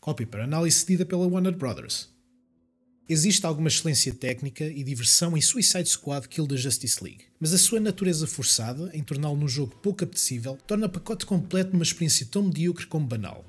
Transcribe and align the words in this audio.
cópia 0.00 0.26
para 0.26 0.44
análise 0.44 0.78
cedida 0.78 1.04
pela 1.04 1.26
Warner 1.26 1.54
Brothers. 1.54 2.08
Existe 3.06 3.44
alguma 3.44 3.68
excelência 3.68 4.14
técnica 4.14 4.64
e 4.64 4.82
diversão 4.82 5.36
em 5.36 5.40
Suicide 5.40 5.88
Squad 5.88 6.28
Kill 6.28 6.46
the 6.46 6.56
Justice 6.56 7.02
League, 7.02 7.24
mas 7.38 7.52
a 7.52 7.58
sua 7.58 7.80
natureza 7.80 8.26
forçada, 8.26 8.90
em 8.94 9.02
torná-lo 9.02 9.36
num 9.36 9.48
jogo 9.48 9.74
pouco 9.82 10.04
apetecível, 10.04 10.56
torna 10.66 10.86
o 10.86 10.90
pacote 10.90 11.26
completo 11.26 11.72
numa 11.72 11.82
experiência 11.82 12.26
tão 12.30 12.44
medíocre 12.44 12.86
como 12.86 13.06
banal. 13.06 13.44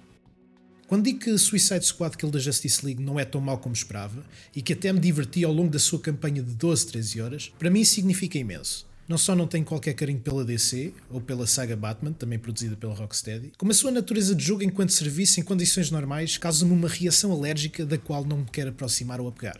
Quando 0.87 1.05
digo 1.05 1.19
que 1.19 1.37
Suicide 1.37 1.85
Squad 1.85 2.17
Kill 2.17 2.31
the 2.31 2.39
Justice 2.39 2.85
League 2.85 3.01
não 3.01 3.17
é 3.17 3.23
tão 3.23 3.39
mau 3.39 3.57
como 3.59 3.73
esperava, 3.73 4.25
e 4.53 4.61
que 4.61 4.73
até 4.73 4.91
me 4.91 4.99
diverti 4.99 5.45
ao 5.45 5.53
longo 5.53 5.69
da 5.69 5.79
sua 5.79 6.01
campanha 6.01 6.43
de 6.43 6.53
12, 6.53 6.87
13 6.87 7.21
horas, 7.21 7.53
para 7.57 7.69
mim 7.69 7.85
significa 7.85 8.37
imenso. 8.37 8.90
Não 9.11 9.17
só 9.17 9.35
não 9.35 9.45
tenho 9.45 9.65
qualquer 9.65 9.93
carinho 9.93 10.21
pela 10.21 10.45
DC, 10.45 10.93
ou 11.09 11.19
pela 11.19 11.45
saga 11.45 11.75
Batman, 11.75 12.13
também 12.13 12.39
produzida 12.39 12.77
pela 12.77 12.93
Rocksteady, 12.93 13.51
como 13.57 13.69
a 13.69 13.75
sua 13.75 13.91
natureza 13.91 14.33
de 14.33 14.41
jogo 14.41 14.63
enquanto 14.63 14.93
serviço 14.93 15.37
em 15.37 15.43
condições 15.43 15.91
normais 15.91 16.37
causa-me 16.37 16.71
uma 16.71 16.87
reação 16.87 17.29
alérgica 17.33 17.85
da 17.85 17.97
qual 17.97 18.23
não 18.23 18.37
me 18.37 18.45
quero 18.45 18.69
aproximar 18.69 19.19
ou 19.19 19.27
apegar. 19.27 19.59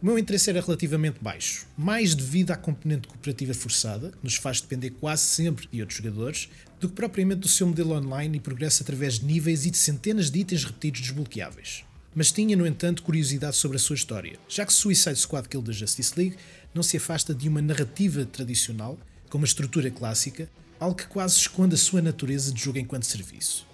O 0.00 0.06
meu 0.06 0.18
interesse 0.18 0.48
era 0.48 0.62
relativamente 0.62 1.18
baixo, 1.20 1.66
mais 1.76 2.14
devido 2.14 2.52
à 2.52 2.56
componente 2.56 3.06
cooperativa 3.06 3.52
forçada, 3.52 4.12
que 4.12 4.24
nos 4.24 4.36
faz 4.36 4.62
depender 4.62 4.88
quase 4.88 5.24
sempre 5.24 5.68
de 5.70 5.82
outros 5.82 5.98
jogadores, 5.98 6.48
do 6.80 6.88
que 6.88 6.94
propriamente 6.94 7.40
do 7.40 7.48
seu 7.48 7.66
modelo 7.66 7.92
online 7.92 8.38
e 8.38 8.40
progresso 8.40 8.82
através 8.82 9.18
de 9.18 9.26
níveis 9.26 9.66
e 9.66 9.70
de 9.70 9.76
centenas 9.76 10.30
de 10.30 10.38
itens 10.38 10.64
repetidos 10.64 11.02
desbloqueáveis. 11.02 11.84
Mas 12.16 12.32
tinha, 12.32 12.56
no 12.56 12.66
entanto, 12.66 13.02
curiosidade 13.02 13.56
sobre 13.56 13.76
a 13.76 13.78
sua 13.78 13.94
história, 13.94 14.38
já 14.48 14.64
que 14.64 14.72
Suicide 14.72 15.16
Squad 15.16 15.50
Kill 15.50 15.60
da 15.60 15.70
Justice 15.70 16.14
League 16.16 16.38
não 16.72 16.82
se 16.82 16.96
afasta 16.96 17.34
de 17.34 17.46
uma 17.46 17.60
narrativa 17.60 18.24
tradicional, 18.24 18.98
com 19.28 19.36
uma 19.36 19.46
estrutura 19.46 19.90
clássica, 19.90 20.48
algo 20.80 20.96
que 20.96 21.06
quase 21.06 21.36
esconde 21.36 21.74
a 21.74 21.78
sua 21.78 22.00
natureza 22.00 22.50
de 22.54 22.64
jogo 22.64 22.78
enquanto 22.78 23.04
serviço. 23.04 23.66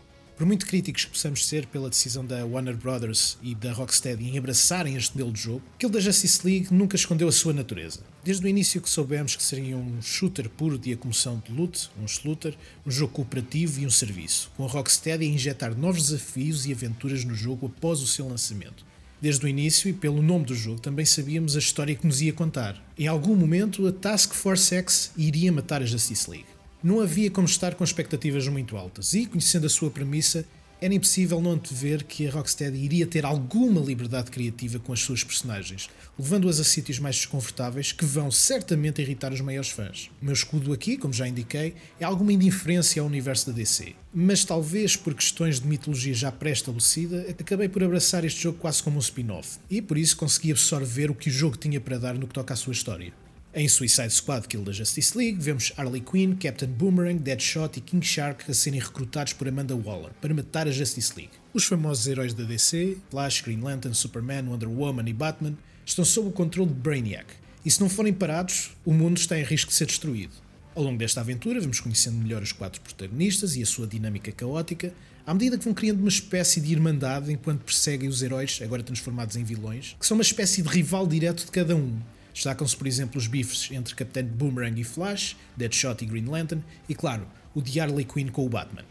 Por 0.42 0.46
muito 0.46 0.66
críticos 0.66 1.04
que 1.04 1.12
possamos 1.12 1.46
ser 1.46 1.66
pela 1.66 1.88
decisão 1.88 2.26
da 2.26 2.44
Warner 2.44 2.76
Brothers 2.76 3.38
e 3.44 3.54
da 3.54 3.72
Rocksteady 3.72 4.28
em 4.28 4.36
abraçarem 4.36 4.96
este 4.96 5.12
modelo 5.12 5.32
de 5.32 5.40
jogo, 5.40 5.62
aquele 5.76 5.92
da 5.92 6.00
Justice 6.00 6.44
League 6.44 6.66
nunca 6.74 6.96
escondeu 6.96 7.28
a 7.28 7.32
sua 7.32 7.52
natureza. 7.52 8.00
Desde 8.24 8.44
o 8.44 8.48
início 8.48 8.80
que 8.80 8.90
soubemos 8.90 9.36
que 9.36 9.42
seria 9.44 9.76
um 9.76 10.02
shooter 10.02 10.50
puro 10.50 10.76
de 10.76 10.92
acumulação 10.92 11.40
de 11.46 11.54
loot, 11.54 11.88
um 11.96 12.06
slooter, 12.06 12.56
um 12.84 12.90
jogo 12.90 13.12
cooperativo 13.12 13.82
e 13.82 13.86
um 13.86 13.90
serviço, 13.90 14.50
com 14.56 14.64
a 14.64 14.68
Rocksteady 14.68 15.26
a 15.26 15.28
injetar 15.28 15.78
novos 15.78 16.08
desafios 16.08 16.66
e 16.66 16.72
aventuras 16.72 17.24
no 17.24 17.36
jogo 17.36 17.66
após 17.66 18.00
o 18.00 18.06
seu 18.08 18.26
lançamento. 18.28 18.84
Desde 19.20 19.44
o 19.44 19.48
início 19.48 19.88
e 19.88 19.92
pelo 19.92 20.20
nome 20.20 20.46
do 20.46 20.56
jogo 20.56 20.80
também 20.80 21.06
sabíamos 21.06 21.54
a 21.54 21.60
história 21.60 21.94
que 21.94 22.04
nos 22.04 22.20
ia 22.20 22.32
contar. 22.32 22.84
Em 22.98 23.06
algum 23.06 23.36
momento 23.36 23.86
a 23.86 23.92
Task 23.92 24.34
Force 24.34 24.74
X 24.74 25.12
iria 25.16 25.52
matar 25.52 25.82
a 25.82 25.86
Justice 25.86 26.28
League. 26.28 26.51
Não 26.82 27.00
havia 27.00 27.30
como 27.30 27.46
estar 27.46 27.76
com 27.76 27.84
expectativas 27.84 28.48
muito 28.48 28.76
altas 28.76 29.14
e, 29.14 29.24
conhecendo 29.24 29.66
a 29.66 29.70
sua 29.70 29.88
premissa, 29.88 30.44
era 30.80 30.92
impossível 30.92 31.40
não 31.40 31.52
antever 31.52 32.04
que 32.04 32.26
a 32.26 32.30
Rocksteady 32.32 32.76
iria 32.76 33.06
ter 33.06 33.24
alguma 33.24 33.80
liberdade 33.80 34.32
criativa 34.32 34.80
com 34.80 34.92
as 34.92 34.98
suas 34.98 35.22
personagens, 35.22 35.88
levando-as 36.18 36.58
a 36.58 36.64
sítios 36.64 36.98
mais 36.98 37.14
desconfortáveis 37.14 37.92
que 37.92 38.04
vão 38.04 38.32
certamente 38.32 39.00
irritar 39.00 39.32
os 39.32 39.40
maiores 39.40 39.70
fãs. 39.70 40.10
O 40.20 40.24
meu 40.24 40.34
escudo 40.34 40.72
aqui, 40.72 40.96
como 40.96 41.14
já 41.14 41.28
indiquei, 41.28 41.76
é 42.00 42.04
alguma 42.04 42.32
indiferença 42.32 42.98
ao 42.98 43.06
universo 43.06 43.46
da 43.46 43.52
DC, 43.52 43.94
mas 44.12 44.44
talvez 44.44 44.96
por 44.96 45.14
questões 45.14 45.60
de 45.60 45.68
mitologia 45.68 46.12
já 46.12 46.32
pré-estabelecida, 46.32 47.26
acabei 47.28 47.68
por 47.68 47.84
abraçar 47.84 48.24
este 48.24 48.42
jogo 48.42 48.58
quase 48.58 48.82
como 48.82 48.96
um 48.96 49.00
spin-off, 49.00 49.60
e 49.70 49.80
por 49.80 49.96
isso 49.96 50.16
consegui 50.16 50.50
absorver 50.50 51.12
o 51.12 51.14
que 51.14 51.28
o 51.28 51.32
jogo 51.32 51.56
tinha 51.56 51.80
para 51.80 51.96
dar 51.96 52.14
no 52.14 52.26
que 52.26 52.34
toca 52.34 52.54
à 52.54 52.56
sua 52.56 52.72
história. 52.72 53.12
Em 53.54 53.68
Suicide 53.68 54.08
Squad 54.08 54.48
Kill 54.48 54.62
da 54.62 54.72
Justice 54.72 55.16
League, 55.16 55.36
vemos 55.38 55.74
Harley 55.76 56.00
Quinn, 56.00 56.36
Captain 56.36 56.70
Boomerang, 56.70 57.18
Deadshot 57.18 57.76
e 57.76 57.82
King 57.82 58.04
Shark 58.04 58.50
a 58.50 58.54
serem 58.54 58.80
recrutados 58.80 59.34
por 59.34 59.46
Amanda 59.46 59.76
Waller 59.76 60.10
para 60.22 60.32
matar 60.32 60.66
a 60.66 60.70
Justice 60.70 61.12
League. 61.14 61.34
Os 61.52 61.66
famosos 61.66 62.06
heróis 62.06 62.32
da 62.32 62.44
DC, 62.44 62.96
Flash, 63.10 63.42
Green 63.42 63.60
Lantern, 63.60 63.94
Superman, 63.94 64.48
Wonder 64.48 64.70
Woman 64.70 65.06
e 65.06 65.12
Batman, 65.12 65.54
estão 65.84 66.02
sob 66.02 66.28
o 66.28 66.32
controle 66.32 66.70
de 66.70 66.76
Brainiac, 66.76 67.26
e 67.62 67.70
se 67.70 67.78
não 67.78 67.90
forem 67.90 68.14
parados, 68.14 68.70
o 68.86 68.94
mundo 68.94 69.18
está 69.18 69.38
em 69.38 69.44
risco 69.44 69.68
de 69.68 69.76
ser 69.76 69.84
destruído. 69.84 70.32
Ao 70.74 70.82
longo 70.82 70.96
desta 70.96 71.20
aventura, 71.20 71.60
vamos 71.60 71.78
conhecendo 71.78 72.16
melhor 72.16 72.42
os 72.42 72.52
quatro 72.52 72.80
protagonistas 72.80 73.54
e 73.54 73.62
a 73.62 73.66
sua 73.66 73.86
dinâmica 73.86 74.32
caótica, 74.32 74.94
à 75.26 75.34
medida 75.34 75.58
que 75.58 75.64
vão 75.64 75.74
criando 75.74 76.00
uma 76.00 76.08
espécie 76.08 76.58
de 76.58 76.72
irmandade 76.72 77.30
enquanto 77.30 77.64
perseguem 77.64 78.08
os 78.08 78.22
heróis, 78.22 78.60
agora 78.62 78.82
transformados 78.82 79.36
em 79.36 79.44
vilões, 79.44 79.94
que 80.00 80.06
são 80.06 80.16
uma 80.16 80.22
espécie 80.22 80.62
de 80.62 80.68
rival 80.70 81.06
direto 81.06 81.44
de 81.44 81.50
cada 81.50 81.76
um, 81.76 82.00
Destacam-se, 82.32 82.76
por 82.76 82.86
exemplo, 82.86 83.18
os 83.18 83.26
bifes 83.26 83.70
entre 83.70 83.94
Capitão 83.94 84.24
Boomerang 84.24 84.80
e 84.80 84.84
Flash, 84.84 85.36
Deadshot 85.56 86.02
e 86.02 86.06
Green 86.06 86.24
Lantern, 86.24 86.64
e 86.88 86.94
claro, 86.94 87.26
o 87.54 87.60
de 87.60 87.78
Harley 87.78 88.04
Quinn 88.04 88.28
com 88.28 88.46
o 88.46 88.48
Batman. 88.48 88.84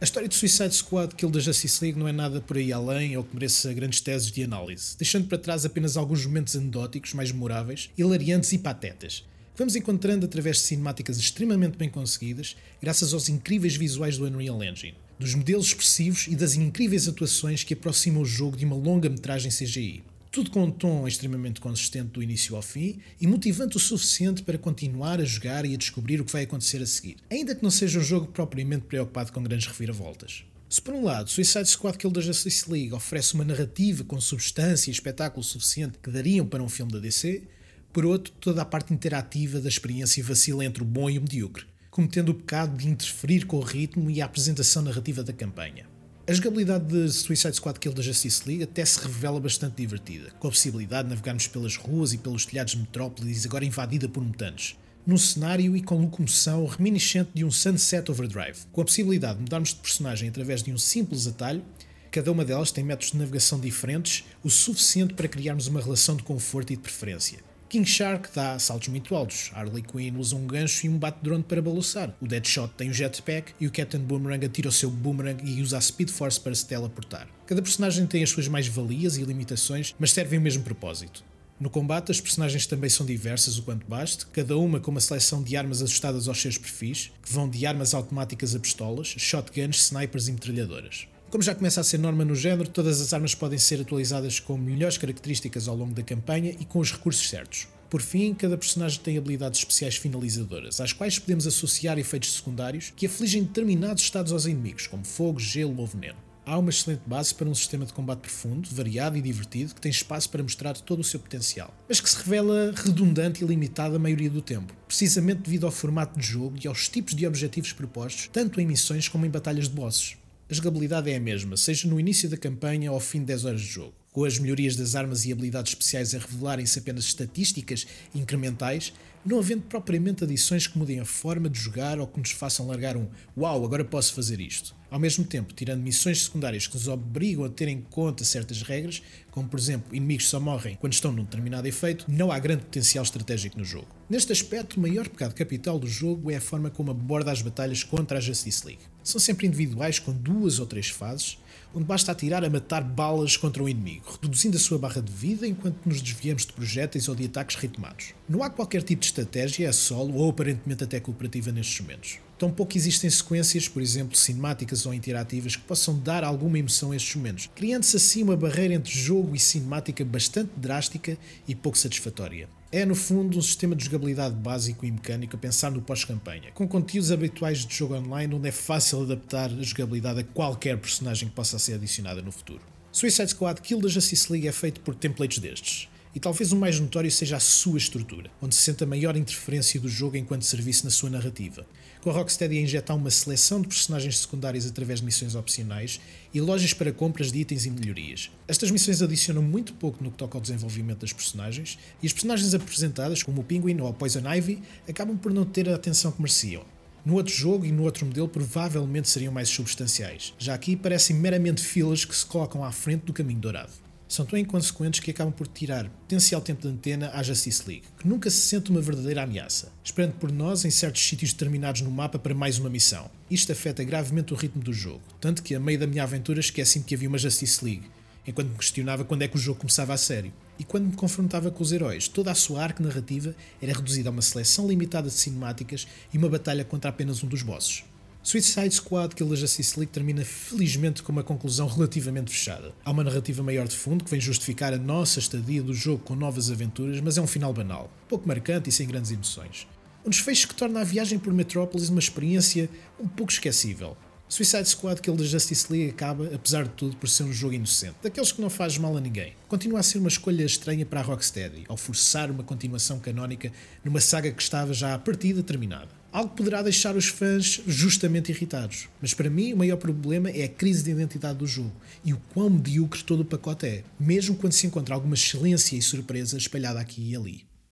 A 0.00 0.04
história 0.04 0.28
de 0.28 0.34
Suicide 0.34 0.74
Squad 0.74 1.14
Kill 1.14 1.30
da 1.30 1.40
Justice 1.40 1.82
League 1.82 1.98
não 1.98 2.06
é 2.06 2.12
nada 2.12 2.40
por 2.40 2.56
aí 2.56 2.72
além 2.72 3.16
ou 3.16 3.24
que 3.24 3.34
mereça 3.34 3.72
grandes 3.72 4.00
teses 4.00 4.30
de 4.30 4.42
análise, 4.42 4.96
deixando 4.98 5.26
para 5.26 5.38
trás 5.38 5.64
apenas 5.64 5.96
alguns 5.96 6.26
momentos 6.26 6.54
anedóticos 6.54 7.14
mais 7.14 7.32
memoráveis, 7.32 7.90
hilariantes 7.96 8.52
e 8.52 8.58
patetas, 8.58 9.24
que 9.54 9.58
vamos 9.58 9.74
encontrando 9.74 10.26
através 10.26 10.56
de 10.56 10.62
cinemáticas 10.64 11.16
extremamente 11.16 11.78
bem 11.78 11.88
conseguidas, 11.88 12.56
graças 12.82 13.14
aos 13.14 13.28
incríveis 13.28 13.76
visuais 13.76 14.18
do 14.18 14.26
Unreal 14.26 14.62
Engine, 14.62 14.96
dos 15.18 15.34
modelos 15.34 15.68
expressivos 15.68 16.26
e 16.26 16.36
das 16.36 16.54
incríveis 16.54 17.08
atuações 17.08 17.64
que 17.64 17.74
aproximam 17.74 18.22
o 18.22 18.26
jogo 18.26 18.56
de 18.56 18.64
uma 18.64 18.76
longa 18.76 19.08
metragem 19.08 19.50
CGI 19.50 20.04
tudo 20.34 20.50
com 20.50 20.64
um 20.64 20.70
tom 20.72 21.06
extremamente 21.06 21.60
consistente 21.60 22.08
do 22.08 22.20
início 22.20 22.56
ao 22.56 22.62
fim 22.62 22.98
e 23.20 23.26
motivante 23.26 23.76
o 23.76 23.80
suficiente 23.80 24.42
para 24.42 24.58
continuar 24.58 25.20
a 25.20 25.24
jogar 25.24 25.64
e 25.64 25.74
a 25.74 25.76
descobrir 25.76 26.20
o 26.20 26.24
que 26.24 26.32
vai 26.32 26.42
acontecer 26.42 26.82
a 26.82 26.86
seguir, 26.86 27.18
ainda 27.30 27.54
que 27.54 27.62
não 27.62 27.70
seja 27.70 28.00
um 28.00 28.02
jogo 28.02 28.26
propriamente 28.26 28.84
preocupado 28.86 29.30
com 29.30 29.40
grandes 29.44 29.68
reviravoltas. 29.68 30.44
Se 30.68 30.82
por 30.82 30.92
um 30.92 31.04
lado 31.04 31.30
Suicide 31.30 31.68
Squad 31.68 31.96
Kill 31.96 32.10
da 32.10 32.20
Justice 32.20 32.68
League 32.68 32.92
oferece 32.92 33.34
uma 33.34 33.44
narrativa 33.44 34.02
com 34.02 34.20
substância 34.20 34.90
e 34.90 34.92
espetáculo 34.92 35.44
suficiente 35.44 35.98
que 36.02 36.10
dariam 36.10 36.44
para 36.44 36.64
um 36.64 36.68
filme 36.68 36.90
da 36.90 36.98
DC, 36.98 37.44
por 37.92 38.04
outro, 38.04 38.32
toda 38.40 38.60
a 38.60 38.64
parte 38.64 38.92
interativa 38.92 39.60
da 39.60 39.68
experiência 39.68 40.24
vacila 40.24 40.64
entre 40.64 40.82
o 40.82 40.86
bom 40.86 41.08
e 41.08 41.16
o 41.16 41.22
medíocre, 41.22 41.64
cometendo 41.92 42.30
o 42.30 42.34
pecado 42.34 42.76
de 42.76 42.88
interferir 42.88 43.46
com 43.46 43.58
o 43.58 43.62
ritmo 43.62 44.10
e 44.10 44.20
a 44.20 44.24
apresentação 44.24 44.82
narrativa 44.82 45.22
da 45.22 45.32
campanha. 45.32 45.93
A 46.26 46.32
jogabilidade 46.32 46.86
de 46.86 47.12
Suicide 47.12 47.54
Squad 47.54 47.78
Kill 47.78 47.92
da 47.92 48.00
Justice 48.00 48.48
League 48.48 48.62
até 48.62 48.82
se 48.82 48.98
revela 48.98 49.38
bastante 49.38 49.76
divertida, 49.76 50.30
com 50.40 50.48
a 50.48 50.50
possibilidade 50.50 51.06
de 51.06 51.10
navegarmos 51.10 51.46
pelas 51.46 51.76
ruas 51.76 52.14
e 52.14 52.18
pelos 52.18 52.46
telhados 52.46 52.72
de 52.72 52.78
Metrópolis 52.78 53.44
agora 53.44 53.62
invadida 53.62 54.08
por 54.08 54.24
mutantes, 54.24 54.74
num 55.06 55.18
cenário 55.18 55.76
e 55.76 55.82
com 55.82 56.00
locomoção 56.00 56.64
reminiscente 56.64 57.28
de 57.34 57.44
um 57.44 57.50
Sunset 57.50 58.10
Overdrive, 58.10 58.60
com 58.72 58.80
a 58.80 58.84
possibilidade 58.86 59.34
de 59.34 59.42
mudarmos 59.42 59.74
de 59.74 59.76
personagem 59.76 60.30
através 60.30 60.62
de 60.62 60.72
um 60.72 60.78
simples 60.78 61.26
atalho. 61.26 61.62
Cada 62.10 62.32
uma 62.32 62.42
delas 62.42 62.72
tem 62.72 62.82
métodos 62.82 63.12
de 63.12 63.18
navegação 63.18 63.60
diferentes, 63.60 64.24
o 64.42 64.48
suficiente 64.48 65.12
para 65.12 65.28
criarmos 65.28 65.66
uma 65.66 65.82
relação 65.82 66.16
de 66.16 66.22
conforto 66.22 66.72
e 66.72 66.76
de 66.76 66.82
preferência. 66.82 67.40
King 67.74 67.90
Shark 67.90 68.28
dá 68.32 68.56
saltos 68.56 68.86
muito 68.86 69.16
altos, 69.16 69.50
Harley 69.52 69.82
Quinn 69.82 70.16
usa 70.16 70.36
um 70.36 70.46
gancho 70.46 70.86
e 70.86 70.88
um 70.88 70.96
bate-drone 70.96 71.42
para 71.42 71.60
balançar, 71.60 72.14
o 72.20 72.28
Deadshot 72.28 72.72
tem 72.76 72.88
um 72.88 72.92
jetpack 72.92 73.52
e 73.58 73.66
o 73.66 73.72
Captain 73.72 74.00
Boomerang 74.00 74.46
atira 74.46 74.68
o 74.68 74.72
seu 74.72 74.88
boomerang 74.88 75.42
e 75.44 75.60
usa 75.60 75.78
a 75.78 75.80
Speed 75.80 76.08
Force 76.08 76.40
para 76.40 76.54
se 76.54 76.64
teleportar. 76.68 77.26
Cada 77.44 77.60
personagem 77.60 78.06
tem 78.06 78.22
as 78.22 78.30
suas 78.30 78.46
mais-valias 78.46 79.16
e 79.16 79.24
limitações, 79.24 79.92
mas 79.98 80.12
servem 80.12 80.38
o 80.38 80.42
mesmo 80.42 80.62
propósito. 80.62 81.24
No 81.58 81.68
combate, 81.68 82.12
as 82.12 82.20
personagens 82.20 82.64
também 82.64 82.88
são 82.88 83.04
diversas 83.04 83.58
o 83.58 83.64
quanto 83.64 83.84
baste, 83.88 84.24
cada 84.26 84.56
uma 84.56 84.78
com 84.78 84.92
uma 84.92 85.00
seleção 85.00 85.42
de 85.42 85.56
armas 85.56 85.82
ajustadas 85.82 86.28
aos 86.28 86.40
seus 86.40 86.56
perfis, 86.56 87.10
que 87.24 87.32
vão 87.32 87.50
de 87.50 87.66
armas 87.66 87.92
automáticas 87.92 88.54
a 88.54 88.60
pistolas, 88.60 89.08
shotguns, 89.18 89.86
snipers 89.86 90.28
e 90.28 90.32
metralhadoras. 90.32 91.08
Como 91.34 91.42
já 91.42 91.52
começa 91.52 91.80
a 91.80 91.84
ser 91.84 91.98
norma 91.98 92.24
no 92.24 92.36
género, 92.36 92.68
todas 92.68 93.00
as 93.00 93.12
armas 93.12 93.34
podem 93.34 93.58
ser 93.58 93.80
atualizadas 93.80 94.38
com 94.38 94.56
melhores 94.56 94.96
características 94.96 95.66
ao 95.66 95.74
longo 95.74 95.92
da 95.92 96.00
campanha 96.00 96.54
e 96.60 96.64
com 96.64 96.78
os 96.78 96.92
recursos 96.92 97.28
certos. 97.28 97.66
Por 97.90 98.00
fim, 98.00 98.32
cada 98.32 98.56
personagem 98.56 99.00
tem 99.00 99.18
habilidades 99.18 99.58
especiais 99.58 99.96
finalizadoras, 99.96 100.80
às 100.80 100.92
quais 100.92 101.18
podemos 101.18 101.44
associar 101.44 101.98
efeitos 101.98 102.34
secundários 102.34 102.92
que 102.94 103.06
afligem 103.06 103.42
determinados 103.42 104.04
estados 104.04 104.30
aos 104.30 104.46
inimigos, 104.46 104.86
como 104.86 105.04
fogo, 105.04 105.40
gelo 105.40 105.76
ou 105.80 105.88
veneno. 105.88 106.18
Há 106.46 106.56
uma 106.56 106.70
excelente 106.70 107.02
base 107.04 107.34
para 107.34 107.48
um 107.48 107.54
sistema 107.54 107.84
de 107.84 107.92
combate 107.92 108.20
profundo, 108.20 108.68
variado 108.70 109.18
e 109.18 109.20
divertido 109.20 109.74
que 109.74 109.80
tem 109.80 109.90
espaço 109.90 110.30
para 110.30 110.40
mostrar 110.40 110.74
todo 110.74 111.00
o 111.00 111.04
seu 111.04 111.18
potencial, 111.18 111.74
mas 111.88 111.98
que 111.98 112.08
se 112.08 112.16
revela 112.16 112.72
redundante 112.76 113.42
e 113.42 113.46
limitado 113.48 113.96
a 113.96 113.98
maioria 113.98 114.30
do 114.30 114.40
tempo, 114.40 114.72
precisamente 114.86 115.42
devido 115.42 115.66
ao 115.66 115.72
formato 115.72 116.16
de 116.16 116.24
jogo 116.24 116.56
e 116.62 116.68
aos 116.68 116.88
tipos 116.88 117.12
de 117.12 117.26
objetivos 117.26 117.72
propostos, 117.72 118.30
tanto 118.32 118.60
em 118.60 118.66
missões 118.68 119.08
como 119.08 119.26
em 119.26 119.30
batalhas 119.30 119.68
de 119.68 119.74
bosses 119.74 120.16
a 120.48 120.54
jogabilidade 120.54 121.10
é 121.10 121.16
a 121.16 121.20
mesma, 121.20 121.56
seja 121.56 121.88
no 121.88 121.98
início 121.98 122.28
da 122.28 122.36
campanha 122.36 122.90
ou 122.90 122.96
ao 122.96 123.00
fim 123.00 123.20
de 123.20 123.26
10 123.26 123.44
horas 123.46 123.60
de 123.60 123.66
jogo. 123.66 123.94
Com 124.12 124.24
as 124.24 124.38
melhorias 124.38 124.76
das 124.76 124.94
armas 124.94 125.24
e 125.24 125.32
habilidades 125.32 125.72
especiais 125.72 126.14
a 126.14 126.18
revelarem-se 126.18 126.78
apenas 126.78 127.04
estatísticas 127.04 127.86
incrementais, 128.14 128.92
não 129.24 129.38
havendo 129.38 129.62
propriamente 129.62 130.22
adições 130.22 130.66
que 130.66 130.78
mudem 130.78 131.00
a 131.00 131.04
forma 131.04 131.48
de 131.48 131.58
jogar 131.58 131.98
ou 131.98 132.06
que 132.06 132.18
nos 132.18 132.30
façam 132.30 132.66
largar 132.66 132.96
um 132.96 133.08
Uau, 133.36 133.64
agora 133.64 133.84
posso 133.84 134.12
fazer 134.14 134.40
isto. 134.40 134.74
Ao 134.90 135.00
mesmo 135.00 135.24
tempo, 135.24 135.52
tirando 135.52 135.82
missões 135.82 136.22
secundárias 136.22 136.68
que 136.68 136.74
nos 136.74 136.86
obrigam 136.86 137.44
a 137.44 137.48
ter 137.48 137.66
em 137.66 137.80
conta 137.80 138.24
certas 138.24 138.62
regras, 138.62 139.02
como 139.30 139.48
por 139.48 139.58
exemplo, 139.58 139.94
inimigos 139.94 140.28
só 140.28 140.38
morrem 140.38 140.76
quando 140.76 140.92
estão 140.92 141.10
num 141.10 141.24
determinado 141.24 141.66
efeito, 141.66 142.04
não 142.06 142.30
há 142.30 142.38
grande 142.38 142.64
potencial 142.64 143.02
estratégico 143.02 143.58
no 143.58 143.64
jogo. 143.64 143.88
Neste 144.08 144.30
aspecto, 144.30 144.76
o 144.76 144.80
maior 144.80 145.08
pecado 145.08 145.34
capital 145.34 145.78
do 145.78 145.88
jogo 145.88 146.30
é 146.30 146.36
a 146.36 146.40
forma 146.40 146.70
como 146.70 146.92
aborda 146.92 147.32
as 147.32 147.42
batalhas 147.42 147.82
contra 147.82 148.18
a 148.18 148.20
Justice 148.20 148.64
League. 148.64 148.82
São 149.02 149.20
sempre 149.20 149.46
individuais 149.46 149.98
com 149.98 150.12
duas 150.12 150.60
ou 150.60 150.66
três 150.66 150.88
fases, 150.90 151.38
onde 151.74 151.84
basta 151.84 152.12
atirar 152.12 152.44
a 152.44 152.50
matar 152.50 152.84
balas 152.84 153.36
contra 153.36 153.62
o 153.62 153.68
inimigo, 153.68 154.18
reduzindo 154.22 154.56
a 154.56 154.60
sua 154.60 154.78
barra 154.78 155.02
de 155.02 155.12
vida 155.12 155.46
enquanto 155.46 155.84
nos 155.84 156.00
desviamos 156.00 156.46
de 156.46 156.52
projéteis 156.52 157.08
ou 157.08 157.14
de 157.14 157.24
ataques 157.24 157.56
ritmados. 157.56 158.14
Não 158.28 158.42
há 158.42 158.48
qualquer 158.48 158.82
tipo 158.82 159.02
de 159.02 159.12
estratégia 159.14 159.70
a 159.70 159.72
solo 159.72 160.16
ou 160.16 160.30
aparentemente 160.30 160.82
até 160.82 160.98
cooperativa 160.98 161.52
nestes 161.52 161.80
momentos. 161.80 162.18
Tampouco 162.36 162.76
existem 162.76 163.08
sequências, 163.08 163.68
por 163.68 163.80
exemplo, 163.80 164.16
cinemáticas 164.16 164.84
ou 164.86 164.92
interativas, 164.92 165.54
que 165.54 165.62
possam 165.62 165.96
dar 166.00 166.24
alguma 166.24 166.58
emoção 166.58 166.90
a 166.90 166.96
estes 166.96 167.14
momentos, 167.14 167.48
criando-se 167.54 167.96
assim 167.96 168.24
uma 168.24 168.36
barreira 168.36 168.74
entre 168.74 168.92
jogo 168.92 169.36
e 169.36 169.38
cinemática 169.38 170.04
bastante 170.04 170.50
drástica 170.56 171.16
e 171.46 171.54
pouco 171.54 171.78
satisfatória. 171.78 172.48
É, 172.72 172.84
no 172.84 172.96
fundo, 172.96 173.38
um 173.38 173.42
sistema 173.42 173.76
de 173.76 173.84
jogabilidade 173.84 174.34
básico 174.34 174.84
e 174.84 174.90
mecânico 174.90 175.36
a 175.36 175.38
pensar 175.38 175.70
no 175.70 175.80
pós-campanha, 175.80 176.50
com 176.52 176.66
conteúdos 176.66 177.12
habituais 177.12 177.64
de 177.64 177.72
jogo 177.72 177.94
online 177.94 178.34
onde 178.34 178.48
é 178.48 178.52
fácil 178.52 179.02
adaptar 179.02 179.48
a 179.48 179.62
jogabilidade 179.62 180.20
a 180.20 180.24
qualquer 180.24 180.76
personagem 180.76 181.28
que 181.28 181.34
possa 181.36 181.56
ser 181.56 181.74
adicionada 181.74 182.20
no 182.20 182.32
futuro. 182.32 182.62
Suicide 182.90 183.30
Squad 183.30 183.60
Kill 183.60 183.80
da 183.80 183.88
Justice 183.88 184.30
League 184.30 184.48
é 184.48 184.52
feito 184.52 184.80
por 184.80 184.94
templates 184.96 185.38
destes, 185.38 185.88
e 186.14 186.20
talvez 186.20 186.52
o 186.52 186.56
mais 186.56 186.78
notório 186.78 187.10
seja 187.10 187.36
a 187.36 187.40
sua 187.40 187.76
estrutura, 187.76 188.30
onde 188.40 188.54
se 188.54 188.62
sente 188.62 188.84
a 188.84 188.86
maior 188.86 189.16
interferência 189.16 189.80
do 189.80 189.88
jogo 189.88 190.16
enquanto 190.16 190.44
serviço 190.44 190.84
na 190.84 190.90
sua 190.90 191.10
narrativa, 191.10 191.66
com 192.00 192.10
a 192.10 192.12
Rocksteady 192.12 192.58
a 192.58 192.60
injetar 192.62 192.96
uma 192.96 193.10
seleção 193.10 193.60
de 193.60 193.66
personagens 193.66 194.18
secundários 194.18 194.66
através 194.66 195.00
de 195.00 195.06
missões 195.06 195.34
opcionais 195.34 196.00
e 196.32 196.40
lojas 196.40 196.72
para 196.72 196.92
compras 196.92 197.32
de 197.32 197.40
itens 197.40 197.66
e 197.66 197.70
melhorias. 197.70 198.30
Estas 198.46 198.70
missões 198.70 199.02
adicionam 199.02 199.42
muito 199.42 199.72
pouco 199.72 200.04
no 200.04 200.10
que 200.10 200.18
toca 200.18 200.36
ao 200.36 200.42
desenvolvimento 200.42 201.00
das 201.00 201.12
personagens, 201.12 201.78
e 202.00 202.06
as 202.06 202.12
personagens 202.12 202.54
apresentadas, 202.54 203.22
como 203.22 203.40
o 203.40 203.44
Penguin 203.44 203.80
ou 203.80 203.88
a 203.88 203.92
Poison 203.92 204.22
Ivy, 204.32 204.62
acabam 204.88 205.16
por 205.16 205.32
não 205.32 205.44
ter 205.44 205.68
a 205.68 205.74
atenção 205.74 206.12
que 206.12 206.20
mereciam. 206.20 206.62
No 207.04 207.14
outro 207.14 207.34
jogo 207.34 207.66
e 207.66 207.72
no 207.72 207.82
outro 207.82 208.06
modelo 208.06 208.28
provavelmente 208.28 209.10
seriam 209.10 209.32
mais 209.32 209.48
substanciais. 209.48 210.32
Já 210.38 210.54
aqui 210.54 210.74
parecem 210.74 211.16
meramente 211.16 211.62
filas 211.62 212.04
que 212.04 212.16
se 212.16 212.24
colocam 212.24 212.64
à 212.64 212.72
frente 212.72 213.02
do 213.02 213.12
caminho 213.12 213.40
dourado 213.40 213.83
são 214.14 214.24
tão 214.24 214.38
inconsequentes 214.38 215.00
que 215.00 215.10
acabam 215.10 215.32
por 215.32 215.48
tirar 215.48 215.88
potencial 215.88 216.40
tempo 216.40 216.62
de 216.62 216.68
antena 216.68 217.10
à 217.12 217.22
Justice 217.22 217.64
League, 217.66 217.82
que 217.98 218.06
nunca 218.06 218.30
se 218.30 218.36
sente 218.36 218.70
uma 218.70 218.80
verdadeira 218.80 219.24
ameaça, 219.24 219.72
esperando 219.82 220.12
por 220.12 220.30
nós 220.30 220.64
em 220.64 220.70
certos 220.70 221.02
sítios 221.02 221.32
determinados 221.32 221.80
no 221.80 221.90
mapa 221.90 222.16
para 222.16 222.32
mais 222.32 222.56
uma 222.56 222.70
missão. 222.70 223.10
Isto 223.28 223.50
afeta 223.50 223.82
gravemente 223.82 224.32
o 224.32 224.36
ritmo 224.36 224.62
do 224.62 224.72
jogo, 224.72 225.02
tanto 225.20 225.42
que 225.42 225.52
a 225.52 225.58
meio 225.58 225.80
da 225.80 225.86
minha 225.88 226.04
aventura 226.04 226.38
esqueci-me 226.38 226.84
que 226.84 226.94
havia 226.94 227.08
uma 227.08 227.18
Justice 227.18 227.64
League, 227.64 227.90
enquanto 228.24 228.50
me 228.50 228.56
questionava 228.56 229.04
quando 229.04 229.22
é 229.22 229.28
que 229.28 229.36
o 229.36 229.40
jogo 229.40 229.58
começava 229.58 229.92
a 229.92 229.98
sério. 229.98 230.32
E 230.60 230.62
quando 230.62 230.86
me 230.86 230.94
confrontava 230.94 231.50
com 231.50 231.64
os 231.64 231.72
heróis, 231.72 232.06
toda 232.06 232.30
a 232.30 232.36
sua 232.36 232.62
arca 232.62 232.84
narrativa 232.84 233.34
era 233.60 233.72
reduzida 233.72 234.10
a 234.10 234.12
uma 234.12 234.22
seleção 234.22 234.68
limitada 234.68 235.08
de 235.08 235.14
cinemáticas 235.14 235.88
e 236.12 236.18
uma 236.18 236.28
batalha 236.28 236.64
contra 236.64 236.90
apenas 236.90 237.24
um 237.24 237.26
dos 237.26 237.42
bosses. 237.42 237.82
Suicide 238.26 238.74
Squad 238.74 239.14
Kill 239.14 239.28
the 239.28 239.36
Justice 239.36 239.78
League 239.78 239.92
termina 239.92 240.24
felizmente 240.24 241.02
com 241.02 241.12
uma 241.12 241.22
conclusão 241.22 241.66
relativamente 241.68 242.30
fechada. 242.30 242.72
Há 242.82 242.90
uma 242.90 243.04
narrativa 243.04 243.42
maior 243.42 243.68
de 243.68 243.76
fundo 243.76 244.02
que 244.02 244.10
vem 244.10 244.18
justificar 244.18 244.72
a 244.72 244.78
nossa 244.78 245.18
estadia 245.18 245.62
do 245.62 245.74
jogo 245.74 246.02
com 246.02 246.16
novas 246.16 246.50
aventuras, 246.50 247.02
mas 247.02 247.18
é 247.18 247.20
um 247.20 247.26
final 247.26 247.52
banal, 247.52 247.92
pouco 248.08 248.26
marcante 248.26 248.70
e 248.70 248.72
sem 248.72 248.88
grandes 248.88 249.10
emoções. 249.10 249.66
Um 250.06 250.08
desfecho 250.08 250.48
que 250.48 250.54
torna 250.54 250.80
a 250.80 250.84
viagem 250.84 251.18
por 251.18 251.34
Metropolis 251.34 251.90
uma 251.90 251.98
experiência 251.98 252.70
um 252.98 253.06
pouco 253.06 253.30
esquecível. 253.30 253.94
Suicide 254.26 254.70
Squad 254.70 255.02
Kill 255.02 255.18
the 255.18 255.24
Justice 255.24 255.70
League 255.70 255.90
acaba, 255.90 256.34
apesar 256.34 256.64
de 256.64 256.70
tudo, 256.70 256.96
por 256.96 257.10
ser 257.10 257.24
um 257.24 257.32
jogo 257.32 257.52
inocente, 257.52 257.96
daqueles 258.02 258.32
que 258.32 258.40
não 258.40 258.48
faz 258.48 258.78
mal 258.78 258.96
a 258.96 259.00
ninguém. 259.02 259.34
Continua 259.48 259.80
a 259.80 259.82
ser 259.82 259.98
uma 259.98 260.08
escolha 260.08 260.44
estranha 260.44 260.86
para 260.86 261.00
a 261.00 261.02
Rocksteady, 261.02 261.66
ao 261.68 261.76
forçar 261.76 262.30
uma 262.30 262.42
continuação 262.42 262.98
canónica 262.98 263.52
numa 263.84 264.00
saga 264.00 264.32
que 264.32 264.42
estava 264.42 264.72
já 264.72 264.94
à 264.94 264.98
partida 264.98 265.42
terminada. 265.42 265.90
Algo 266.14 266.32
poderá 266.36 266.62
deixar 266.62 266.94
os 266.94 267.08
fãs 267.08 267.60
justamente 267.66 268.30
irritados. 268.30 268.88
Mas 269.02 269.12
para 269.12 269.28
mim, 269.28 269.52
o 269.52 269.56
maior 269.56 269.76
problema 269.76 270.30
é 270.30 270.44
a 270.44 270.48
crise 270.48 270.84
de 270.84 270.92
identidade 270.92 271.40
do 271.40 271.46
jogo 271.46 271.72
e 272.04 272.12
o 272.12 272.20
quão 272.32 272.48
medíocre 272.48 273.02
todo 273.02 273.22
o 273.22 273.24
pacote 273.24 273.66
é, 273.66 273.82
mesmo 273.98 274.36
quando 274.36 274.52
se 274.52 274.64
encontra 274.64 274.94
alguma 274.94 275.16
excelência 275.16 275.74
e 275.74 275.82
surpresa 275.82 276.38
espalhada 276.38 276.78
aqui 276.78 277.10
e 277.10 277.16
ali. 277.16 277.44